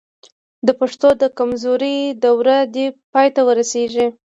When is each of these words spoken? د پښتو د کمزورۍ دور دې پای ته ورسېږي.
د 0.67 0.69
پښتو 0.79 1.09
د 1.21 1.23
کمزورۍ 1.37 1.97
دور 2.23 2.47
دې 2.75 2.85
پای 3.13 3.27
ته 3.35 3.41
ورسېږي. 3.47 4.07